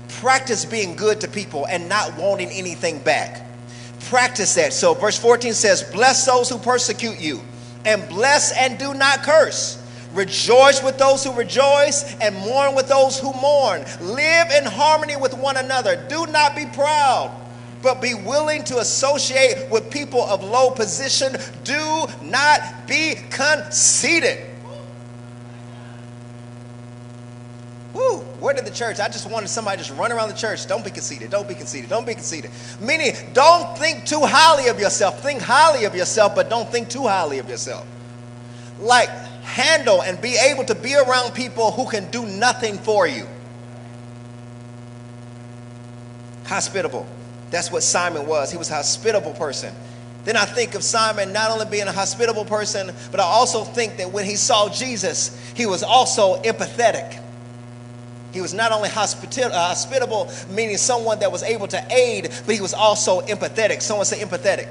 [0.08, 3.46] practice being good to people and not wanting anything back.
[4.00, 4.72] Practice that.
[4.72, 7.40] So, verse 14 says, Bless those who persecute you,
[7.84, 9.79] and bless and do not curse.
[10.12, 13.84] Rejoice with those who rejoice and mourn with those who mourn.
[14.00, 16.04] Live in harmony with one another.
[16.08, 17.30] Do not be proud,
[17.82, 21.36] but be willing to associate with people of low position.
[21.62, 24.46] Do not be conceited.
[27.94, 28.98] Woo, where did the church?
[28.98, 30.66] I just wanted somebody just run around the church.
[30.66, 31.30] Don't be conceited.
[31.30, 31.90] Don't be conceited.
[31.90, 32.50] Don't be conceited.
[32.80, 35.22] Meaning, don't think too highly of yourself.
[35.22, 37.86] Think highly of yourself, but don't think too highly of yourself.
[38.80, 39.10] Like,
[39.50, 43.26] handle and be able to be around people who can do nothing for you.
[46.44, 47.06] Hospitable.
[47.50, 48.50] That's what Simon was.
[48.50, 49.74] He was a hospitable person.
[50.24, 53.96] Then I think of Simon not only being a hospitable person, but I also think
[53.96, 57.20] that when he saw Jesus, he was also empathetic.
[58.32, 62.54] He was not only hospitable, uh, hospitable, meaning someone that was able to aid, but
[62.54, 63.82] he was also empathetic.
[63.82, 64.68] Someone say empathetic.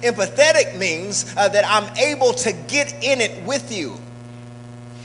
[0.00, 3.98] Empathetic means uh, that I'm able to get in it with you.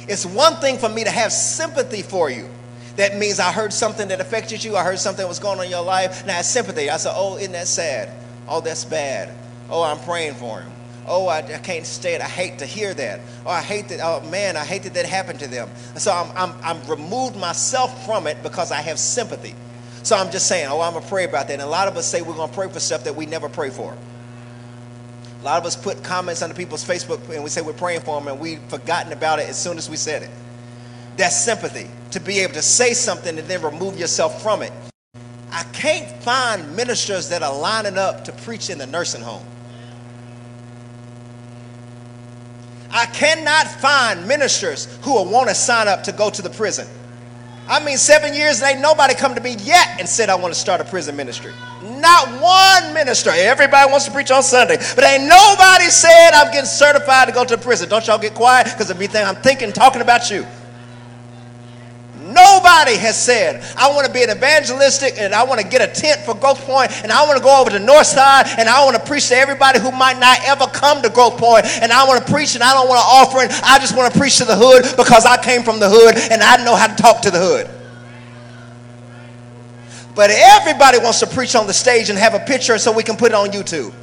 [0.10, 2.50] It's one thing for me to have sympathy for you.
[2.96, 4.76] That means I heard something that affected you.
[4.76, 6.24] I heard something that was going on in your life.
[6.24, 6.90] And I had sympathy.
[6.90, 8.10] I said, Oh, isn't that sad?
[8.48, 9.34] Oh, that's bad.
[9.70, 10.72] Oh, I'm praying for him.
[11.08, 12.22] Oh, I, I can't stay it.
[12.22, 13.22] I hate to hear that.
[13.46, 14.00] Oh, I hate that.
[14.02, 15.70] Oh, man, I hate that that happened to them.
[15.96, 19.54] So I'm, I'm, I'm removed myself from it because I have sympathy.
[20.04, 21.54] So I'm just saying, oh, I'm going to pray about that.
[21.54, 23.48] And a lot of us say we're going to pray for stuff that we never
[23.48, 23.96] pray for.
[25.40, 28.20] A lot of us put comments on people's Facebook and we say we're praying for
[28.20, 30.30] them and we've forgotten about it as soon as we said it.
[31.16, 34.72] That's sympathy, to be able to say something and then remove yourself from it.
[35.52, 39.44] I can't find ministers that are lining up to preach in the nursing home.
[42.92, 46.88] I cannot find ministers who will want to sign up to go to the prison.
[47.68, 50.54] I mean, seven years and ain't nobody come to me yet and said, I want
[50.54, 51.54] to start a prison ministry.
[52.00, 53.32] Not one minister.
[53.34, 57.44] Everybody wants to preach on Sunday, but ain't nobody said I'm getting certified to go
[57.46, 57.90] to prison.
[57.90, 60.46] Don't y'all get quiet because if you think I'm thinking, talking about you.
[62.22, 65.92] Nobody has said, I want to be an evangelistic and I want to get a
[65.92, 68.84] tent for Growth Point and I want to go over to North Side and I
[68.84, 72.06] want to preach to everybody who might not ever come to Growth Point and I
[72.06, 73.64] want to preach and I don't want to offer it.
[73.64, 76.44] I just want to preach to the hood because I came from the hood and
[76.44, 77.79] I know how to talk to the hood.
[80.20, 83.16] But everybody wants to preach on the stage and have a picture so we can
[83.16, 83.94] put it on YouTube.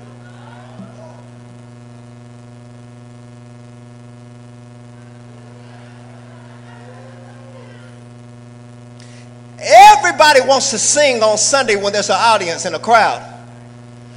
[9.60, 13.22] Everybody wants to sing on Sunday when there's an audience and a crowd.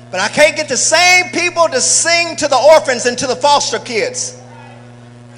[0.09, 3.35] But I can't get the same people to sing to the orphans and to the
[3.35, 4.41] foster kids.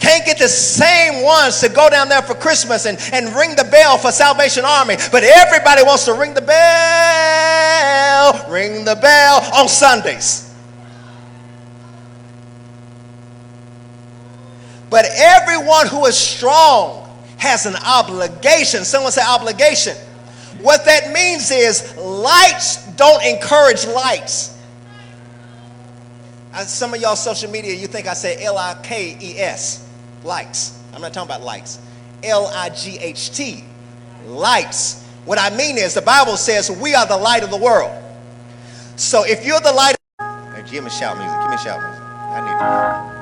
[0.02, 3.66] Can't get the same ones to go down there for Christmas and, and ring the
[3.66, 4.96] bell for Salvation Army.
[5.12, 10.56] But everybody wants to ring the bell, ring the bell on Sundays.
[14.90, 18.84] But everyone who is strong has an obligation.
[18.84, 19.96] Someone say obligation.
[20.62, 24.58] What that means is lights don't encourage lights.
[26.66, 29.88] some of y'all social media, you think I say L I K E S,
[30.24, 30.82] likes.
[30.94, 31.80] I'm not talking about likes.
[32.24, 33.64] L I G H T,
[34.26, 35.04] lights.
[35.26, 37.92] What I mean is the Bible says we are the light of the world.
[38.96, 41.40] So if you're the light, hey, give me shout music.
[41.42, 42.02] Give me shout music.
[42.02, 43.22] I need.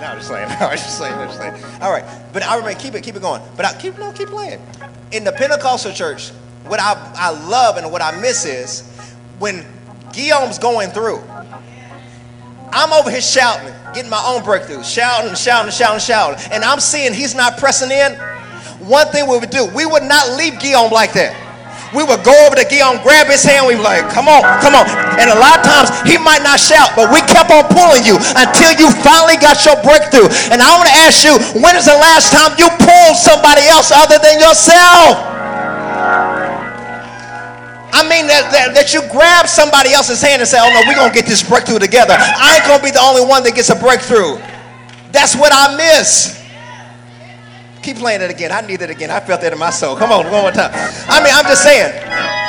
[0.00, 0.48] No, I'm just saying.
[0.60, 1.14] No, I'm just saying.
[1.14, 1.82] I'm just saying.
[1.82, 3.42] All right, but I remember keep it, keep it going.
[3.56, 4.60] But I keep no, keep playing.
[5.12, 6.30] In the Pentecostal church,
[6.66, 8.82] what I, I love and what I miss is
[9.38, 9.64] when
[10.12, 11.22] Guillaume's going through.
[12.72, 17.12] I'm over here shouting, getting my own breakthrough, shouting, shouting, shouting, shouting, and I'm seeing
[17.12, 18.14] he's not pressing in.
[18.86, 21.48] One thing we would do, we would not leave Guillaume like that
[21.94, 24.44] we would go over to Guillaume, grab his hand, we would be like, come on,
[24.60, 24.84] come on.
[25.16, 28.20] And a lot of times he might not shout, but we kept on pulling you
[28.36, 30.28] until you finally got your breakthrough.
[30.52, 33.88] And I want to ask you, when is the last time you pulled somebody else
[33.92, 35.37] other than yourself?
[37.98, 40.94] I mean that, that, that, you grab somebody else's hand and say, oh no, we're
[40.94, 42.14] going to get this breakthrough together.
[42.14, 44.38] I ain't going to be the only one that gets a breakthrough.
[45.10, 46.38] That's what I miss.
[47.82, 48.54] Keep playing it again.
[48.54, 49.10] I need it again.
[49.10, 49.98] I felt that in my soul.
[49.98, 50.70] Come on, one more time.
[51.10, 51.90] I mean, I'm just saying.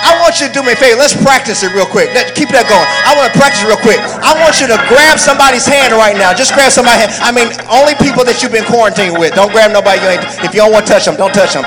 [0.05, 1.01] I want you to do me a favor.
[1.01, 2.13] Let's practice it real quick.
[2.13, 2.85] Let, keep that going.
[3.09, 3.97] I want to practice real quick.
[4.21, 6.29] I want you to grab somebody's hand right now.
[6.29, 7.13] Just grab somebody's hand.
[7.25, 9.33] I mean, only people that you've been quarantined with.
[9.33, 9.97] Don't grab nobody.
[9.97, 11.65] You ain't, if you don't want to touch them, don't touch them.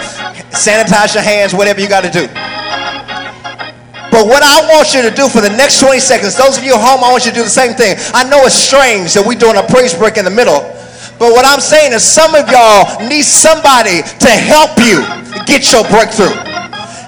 [0.54, 2.30] Sanitize your hands, whatever you got to do.
[4.12, 6.77] But what I want you to do for the next 20 seconds, those of you
[6.77, 7.96] at home, I want you to do the same thing.
[8.12, 10.61] I know it's strange that we're doing a praise break in the middle.
[11.16, 15.01] But what I'm saying is some of y'all need somebody to help you
[15.48, 16.29] get your breakthrough.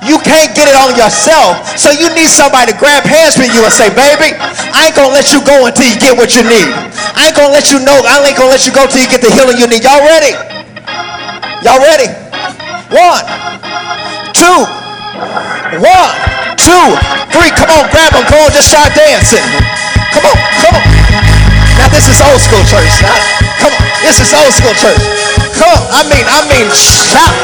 [0.00, 3.60] You can't get it on yourself, so you need somebody to grab hands with you
[3.64, 4.32] and say, baby,
[4.72, 6.68] I ain't gonna let you go until you get what you need.
[7.16, 9.20] I ain't gonna let you know, I ain't gonna let you go until you get
[9.20, 9.84] the healing you need.
[9.84, 10.32] Y'all ready?
[11.64, 12.08] Y'all ready?
[12.92, 13.24] One,
[14.36, 14.60] two,
[15.84, 16.86] one, two,
[17.34, 17.50] three.
[17.54, 18.24] Come on, grab them.
[18.26, 19.44] Come on, just start dancing.
[20.14, 20.84] Come on, come on.
[21.78, 23.02] Now this is old school church.
[23.58, 23.82] Come on.
[24.04, 25.00] This is old school church.
[25.58, 25.82] Come on.
[25.90, 27.34] I mean, I mean, shout.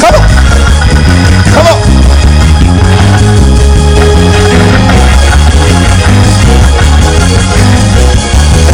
[0.00, 0.24] Come on.
[1.52, 1.78] Come on.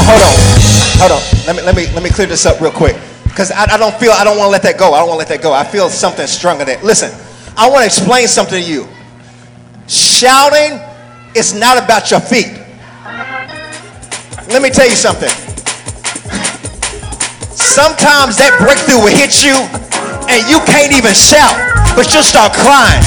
[0.07, 0.35] Hold on.
[1.01, 1.23] Hold on.
[1.47, 2.97] Let me let me let me clear this up real quick.
[3.25, 4.93] Because I, I don't feel I don't want to let that go.
[4.93, 5.53] I don't want to let that go.
[5.53, 6.83] I feel something stronger there.
[6.83, 7.11] Listen,
[7.61, 8.88] I want to explain something to you.
[9.87, 10.81] Shouting
[11.37, 12.57] is not about your feet.
[14.49, 15.29] Let me tell you something.
[17.53, 19.61] Sometimes that breakthrough will hit you
[20.33, 21.53] and you can't even shout,
[21.94, 23.03] but you'll start crying.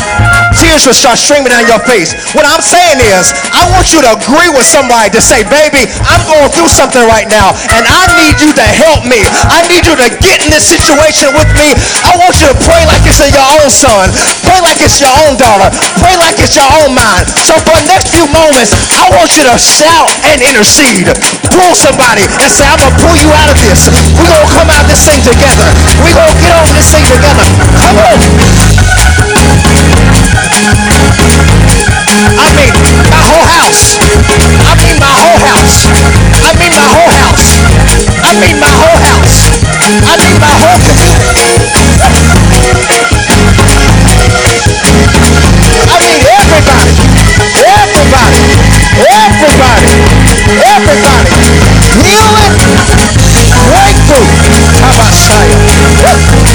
[0.59, 2.13] Tears will start streaming down your face.
[2.37, 6.21] What I'm saying is, I want you to agree with somebody to say, baby, I'm
[6.29, 9.19] going through something right now, and I need you to help me.
[9.49, 11.73] I need you to get in this situation with me.
[12.05, 14.13] I want you to pray like it's your own son.
[14.45, 15.67] Pray like it's your own daughter.
[15.99, 17.25] Pray like it's your own mind.
[17.43, 21.09] So for the next few moments, I want you to shout and intercede.
[21.49, 23.89] Pull somebody and say, I'm going to pull you out of this.
[24.15, 25.67] We're going to come out this thing together.
[26.01, 27.45] We're going to get over this thing together.
[27.81, 28.72] Come on.
[32.33, 32.73] I mean,
[33.09, 33.97] my whole house.
[33.99, 35.85] I mean, my whole house.
[36.41, 37.61] I mean, my whole house.
[38.23, 39.53] I mean, my whole house.
[40.03, 40.81] I mean, my whole.
[45.83, 46.93] I mean, everybody.
[47.63, 48.41] Everybody.
[49.13, 49.93] Everybody.
[50.73, 51.35] Everybody.
[52.01, 52.53] Healing.
[53.69, 54.27] Breakthrough.
[54.81, 55.13] How about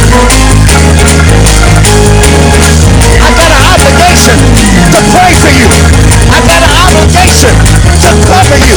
[0.09, 0.48] I
[4.29, 5.69] obligation to pray for you.
[6.29, 7.55] I got an obligation
[8.05, 8.77] to cover you.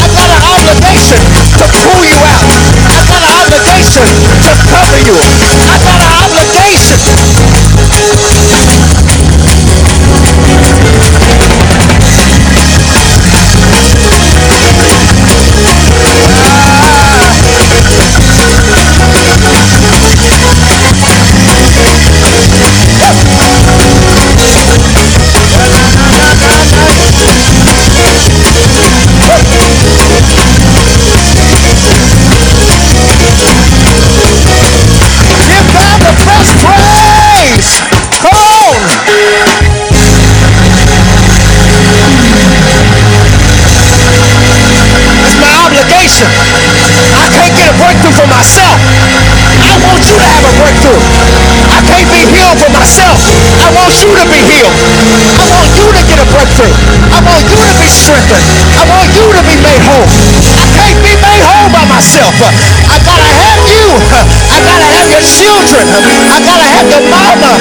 [0.00, 1.20] I got an obligation
[1.60, 2.48] to pull you out.
[2.88, 5.16] I got an obligation to cover you.
[5.68, 7.37] I got an obligation.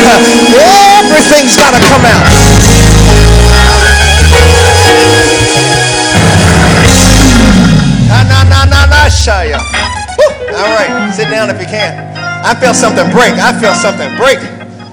[0.08, 2.28] Everything's gotta come out.
[10.58, 11.93] All right, sit down if you can.
[12.18, 13.34] I felt something break.
[13.34, 14.39] I felt something break.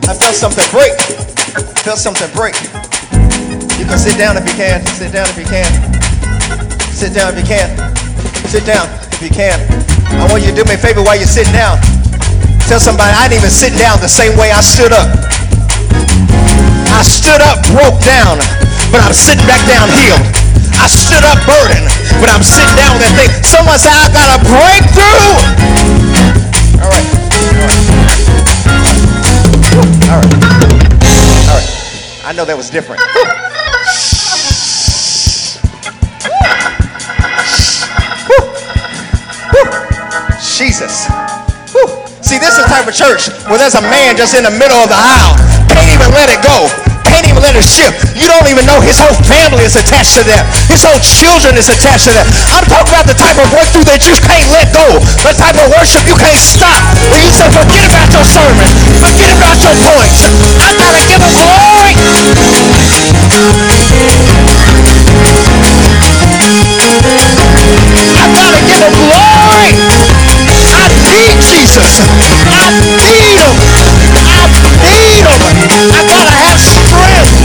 [0.04, 0.92] I felt something break.
[0.92, 2.54] I felt something break.
[3.78, 4.84] You can sit down if you can.
[4.86, 5.70] Sit down if you can.
[6.92, 7.70] Sit down if you can.
[8.48, 9.60] Sit down if you can.
[10.20, 11.78] I want you to do me a favor while you're sitting down.
[12.64, 15.04] Tell somebody I didn't even sit down the same way I stood up.
[16.88, 18.40] I stood up broke down,
[18.88, 20.24] but I'm sitting back down healed.
[20.80, 21.92] I stood up burdened,
[22.24, 23.30] but I'm sitting down with that thing.
[23.44, 25.28] Someone said I got a breakthrough.
[26.80, 27.04] All right.
[30.08, 30.24] All right.
[30.24, 30.32] All right.
[31.48, 31.68] All right.
[32.24, 33.02] I know that was different.
[42.74, 45.38] Type of church where there's a man just in the middle of the aisle.
[45.70, 46.66] Can't even let it go.
[47.06, 48.18] Can't even let it shift.
[48.18, 50.42] You don't even know his whole family is attached to that.
[50.66, 52.26] His whole children is attached to that.
[52.50, 54.98] I'm talking about the type of breakthrough that you can't let go.
[55.22, 56.82] The type of worship you can't stop.
[57.14, 58.66] Where you say, forget about your sermon.
[58.98, 60.26] Forget about your points.
[60.58, 61.94] I gotta give him glory.
[68.18, 70.13] I gotta give him glory.
[71.14, 72.02] Need Jesus.
[72.02, 73.54] I need him.
[74.18, 74.50] I
[74.82, 75.40] need him.
[75.94, 77.44] I gotta have strength.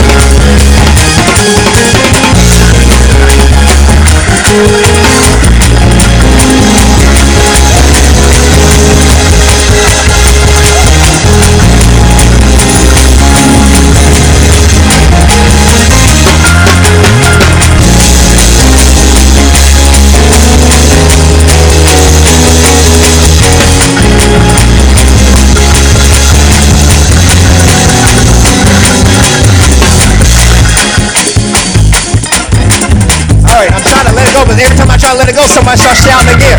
[34.40, 36.56] Go, but every time I try to let it go, somebody starts shouting again.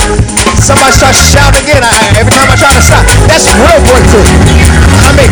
[0.61, 1.81] Somebody starts shouting again.
[1.81, 1.89] I,
[2.21, 4.27] every time I try to stop, that's real breakthrough.
[5.01, 5.31] I mean,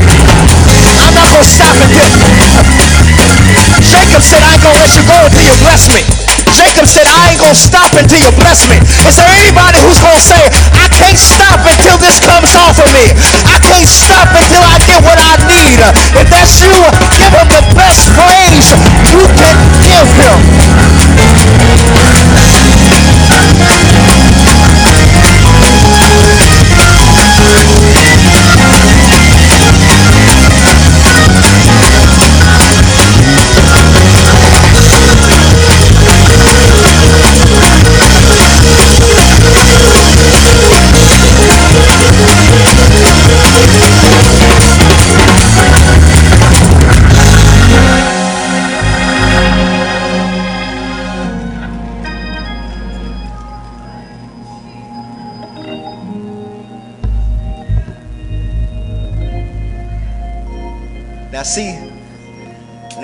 [0.98, 2.10] I'm not gonna stop until
[3.86, 7.32] Jacob said, "I ain't gonna let you go until you bless me." Jacob said, "I
[7.32, 10.44] ain't gonna stop until you bless me." Is there anybody who's gonna say,
[10.76, 13.16] "I can't stop until this comes off of me.
[13.48, 15.80] I can't stop until I get what I need"?
[16.20, 16.76] If that's you,
[17.16, 18.76] give him the best praise
[19.08, 19.56] you can
[19.88, 20.40] give him.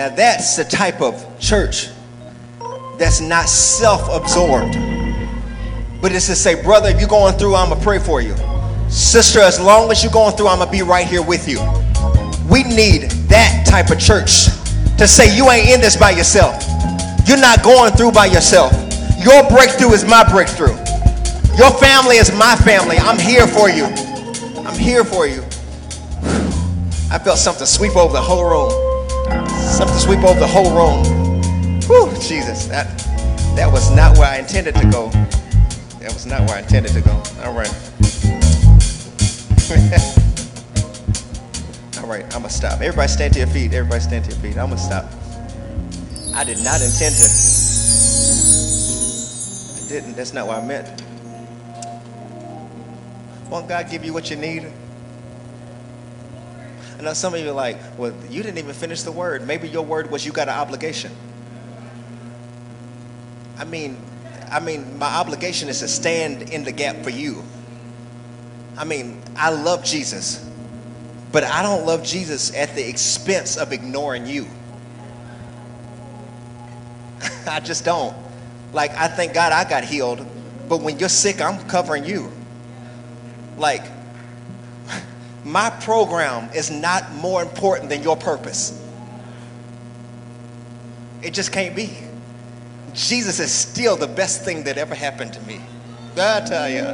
[0.05, 1.89] Now that's the type of church
[2.99, 4.75] that's not self absorbed.
[5.99, 8.35] But it's to say, brother, if you're going through, I'm going to pray for you.
[8.87, 11.57] Sister, as long as you're going through, I'm going to be right here with you.
[12.51, 14.45] We need that type of church
[14.99, 16.63] to say, you ain't in this by yourself.
[17.27, 18.73] You're not going through by yourself.
[19.25, 20.75] Your breakthrough is my breakthrough.
[21.57, 22.97] Your family is my family.
[22.99, 23.85] I'm here for you.
[24.67, 25.41] I'm here for you.
[27.09, 28.94] I felt something sweep over the whole room.
[29.76, 31.03] Something to sweep over the whole room.
[31.82, 32.88] Whew, Jesus, that
[33.57, 35.09] that was not where I intended to go.
[35.99, 37.11] That was not where I intended to go.
[37.43, 37.67] All right.
[41.99, 42.80] All right, I'm gonna stop.
[42.80, 43.73] Everybody stand to your feet.
[43.73, 44.57] Everybody stand to your feet.
[44.57, 45.11] I'm gonna stop.
[46.34, 47.28] I did not intend to.
[49.76, 50.15] I didn't.
[50.15, 51.03] That's not what I meant.
[53.49, 54.71] Won't God give you what you need?
[57.05, 59.45] Know some of you are like, well, you didn't even finish the word.
[59.45, 61.11] Maybe your word was you got an obligation.
[63.59, 63.95] I mean,
[64.49, 67.43] I mean, my obligation is to stand in the gap for you.
[68.75, 70.49] I mean, I love Jesus,
[71.31, 74.47] but I don't love Jesus at the expense of ignoring you.
[77.47, 78.17] I just don't.
[78.73, 80.25] Like, I thank God I got healed,
[80.67, 82.31] but when you're sick, I'm covering you.
[83.57, 83.83] Like,
[85.45, 88.81] my program is not more important than your purpose.
[91.21, 91.95] It just can't be.
[92.93, 95.61] Jesus is still the best thing that ever happened to me.
[96.17, 96.85] I tell you.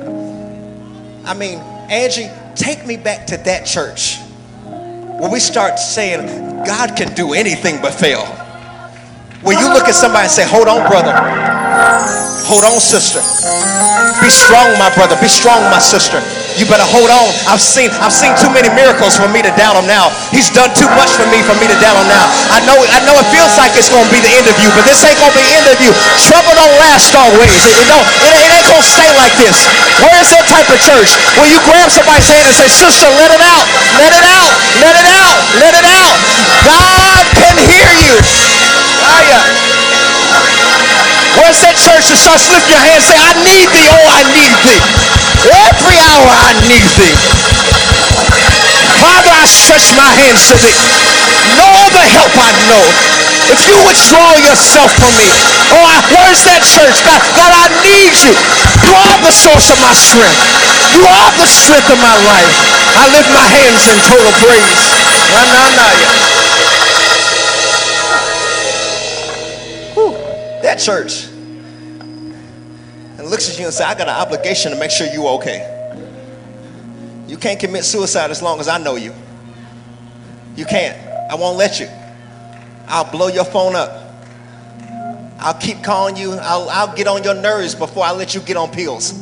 [1.23, 4.17] I mean, Angie, take me back to that church
[4.65, 8.25] where we start saying, God can do anything but fail.
[9.43, 11.13] When you look at somebody and say, Hold on, brother.
[12.45, 13.19] Hold on, sister.
[14.21, 15.15] Be strong, my brother.
[15.21, 16.40] Be strong, my sister.
[16.59, 17.27] You better hold on.
[17.47, 20.11] I've seen I've seen too many miracles for me to doubt him now.
[20.35, 22.25] He's done too much for me for me to doubt him now.
[22.51, 24.83] I know I know it feels like it's gonna be the end of you, but
[24.83, 25.91] this ain't gonna be the end of you.
[26.19, 27.55] Trouble don't last always.
[27.67, 29.67] It, it don't it, it ain't gonna stay like this.
[30.03, 33.29] Where is that type of church where you grab somebody's hand and say, sister, let
[33.29, 33.65] it out,
[34.01, 36.15] let it out, let it out, let it out.
[36.65, 38.15] God can hear you.
[39.21, 39.41] Yeah.
[41.37, 44.53] Where's that church that starts lifting your hands say, I need thee, oh, I need
[44.65, 45.20] thee.
[45.49, 47.17] Every hour I need thee.
[49.01, 50.77] Father, I stretch my hands to thee.
[51.57, 52.85] No other help I know.
[53.49, 55.25] If you withdraw yourself from me,
[55.73, 57.01] oh, I, where's that church?
[57.01, 58.33] God, God, I need you.
[58.85, 60.37] You are the source of my strength.
[60.93, 62.53] You are the strength of my life.
[63.01, 64.77] I lift my hands in total praise.
[64.77, 65.21] Yeah.
[70.61, 71.30] that church
[73.31, 75.79] looks at you and says, I got an obligation to make sure you're okay.
[77.27, 79.13] You can't commit suicide as long as I know you.
[80.57, 80.97] You can't.
[81.31, 81.87] I won't let you.
[82.87, 83.99] I'll blow your phone up.
[85.39, 86.33] I'll keep calling you.
[86.33, 89.17] I'll, I'll get on your nerves before I let you get on pills.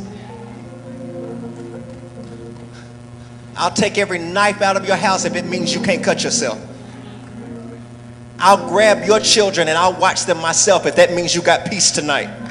[3.56, 6.60] I'll take every knife out of your house if it means you can't cut yourself.
[8.40, 11.92] I'll grab your children and I'll watch them myself if that means you got peace
[11.92, 12.49] tonight.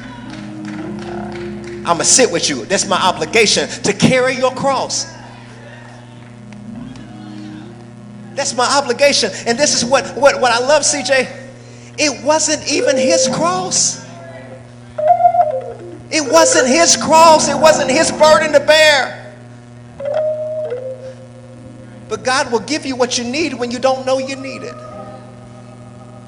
[1.89, 2.67] I'm going to sit with you.
[2.67, 5.11] That's my obligation to carry your cross.
[8.35, 9.31] That's my obligation.
[9.47, 11.35] And this is what, what, what I love, CJ.
[11.97, 14.05] It wasn't even his cross.
[16.11, 17.49] It wasn't his cross.
[17.49, 19.35] It wasn't his burden to bear.
[22.11, 24.75] But God will give you what you need when you don't know you need it.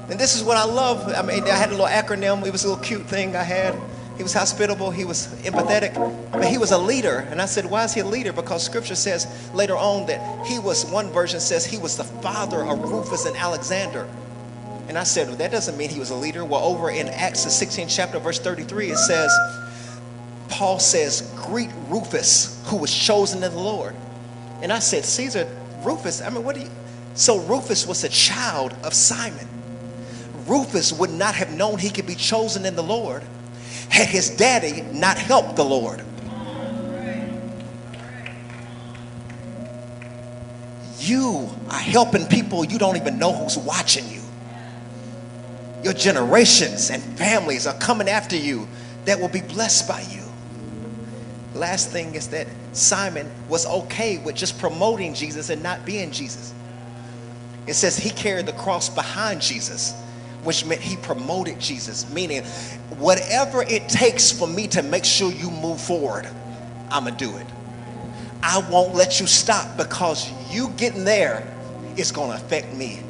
[0.09, 1.13] And this is what I love.
[1.15, 2.43] I mean, I had a little acronym.
[2.47, 3.79] It was a little cute thing I had.
[4.21, 4.91] He was hospitable.
[4.91, 5.95] He was empathetic.
[6.31, 7.25] But he was a leader.
[7.31, 8.31] And I said, why is he a leader?
[8.31, 12.63] Because scripture says later on that he was, one version says he was the father
[12.63, 14.07] of Rufus and Alexander.
[14.87, 16.45] And I said, well, that doesn't mean he was a leader.
[16.45, 19.31] Well, over in Acts, the 16th chapter, verse 33, it says,
[20.49, 23.95] Paul says, greet Rufus, who was chosen of the Lord.
[24.61, 25.49] And I said, Caesar,
[25.81, 26.69] Rufus, I mean, what do you?
[27.15, 29.47] So Rufus was a child of Simon.
[30.45, 33.23] Rufus would not have known he could be chosen in the Lord
[33.91, 36.01] had his daddy not helped the Lord.
[40.99, 44.21] You are helping people you don't even know who's watching you.
[45.83, 48.67] Your generations and families are coming after you
[49.05, 50.23] that will be blessed by you.
[51.53, 56.53] Last thing is that Simon was okay with just promoting Jesus and not being Jesus.
[57.67, 59.93] It says he carried the cross behind Jesus
[60.43, 62.43] which meant he promoted Jesus, meaning
[62.97, 66.27] whatever it takes for me to make sure you move forward,
[66.89, 67.47] I'm gonna do it.
[68.43, 71.47] I won't let you stop because you getting there
[71.95, 73.01] is gonna affect me.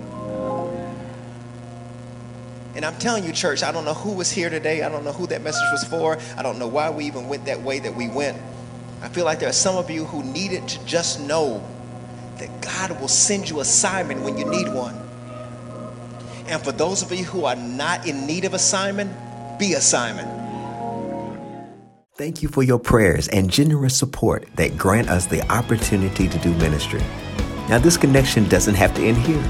[2.73, 4.81] And I'm telling you, church, I don't know who was here today.
[4.81, 6.17] I don't know who that message was for.
[6.37, 8.37] I don't know why we even went that way that we went.
[9.01, 11.63] I feel like there are some of you who needed to just know
[12.37, 14.95] that God will send you a Simon when you need one.
[16.51, 19.09] And for those of you who are not in need of a Simon,
[19.57, 20.27] be a Simon.
[22.15, 26.53] Thank you for your prayers and generous support that grant us the opportunity to do
[26.55, 26.99] ministry.
[27.69, 29.41] Now, this connection doesn't have to end here.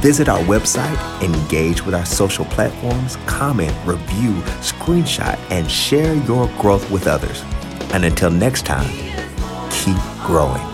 [0.00, 4.32] Visit our website, engage with our social platforms, comment, review,
[4.62, 7.42] screenshot, and share your growth with others.
[7.92, 8.88] And until next time,
[9.70, 10.73] keep growing.